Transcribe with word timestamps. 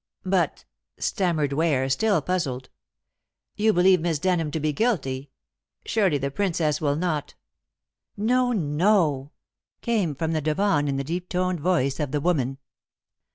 "But," 0.25 0.65
stammered 0.97 1.53
Ware, 1.53 1.87
still 1.87 2.23
puzzled, 2.23 2.71
"you 3.55 3.71
believe 3.71 4.01
Miss 4.01 4.17
Denham 4.17 4.49
to 4.49 4.59
be 4.59 4.73
guilty. 4.73 5.29
Surely 5.85 6.17
the 6.17 6.31
Princess 6.31 6.81
will 6.81 6.95
not" 6.95 7.35
"No, 8.33 8.51
no!" 8.51 9.29
came 9.81 10.15
from 10.15 10.31
the 10.31 10.41
divan 10.41 10.87
in 10.87 10.97
the 10.97 11.03
deep 11.03 11.29
toned 11.29 11.59
voice 11.59 11.99
of 11.99 12.09
the 12.09 12.19
woman. 12.19 12.57